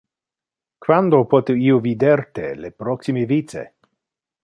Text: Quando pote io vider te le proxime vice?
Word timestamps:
Quando 0.85 1.19
pote 1.33 1.53
io 1.67 1.77
vider 1.89 2.19
te 2.39 2.49
le 2.65 2.75
proxime 2.83 3.27
vice? 3.35 3.65